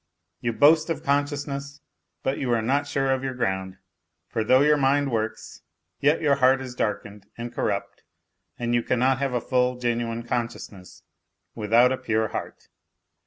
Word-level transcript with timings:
You 0.39 0.51
boast 0.51 0.89
of 0.89 1.03
consciousness, 1.03 1.79
but 2.23 2.39
you 2.39 2.51
are 2.53 2.61
not 2.63 2.87
sure 2.87 3.11
of 3.11 3.23
your 3.23 3.35
ground, 3.35 3.77
for 4.29 4.43
though 4.43 4.61
your 4.61 4.75
mind 4.75 5.11
works, 5.11 5.61
yet 5.99 6.21
your 6.21 6.37
heart 6.37 6.59
is 6.59 6.73
darkened 6.73 7.27
and 7.37 7.53
orrupt, 7.53 8.01
and 8.57 8.73
you 8.73 8.81
cannot 8.81 9.19
have 9.19 9.35
a 9.35 9.39
full, 9.41 9.77
genuine 9.77 10.23
consciousness 10.23 11.03
without 11.53 11.91
a 11.91 11.97
pure 11.99 12.29
heart. 12.29 12.67